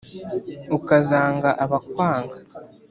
[0.77, 2.37] ukazanga abakwanga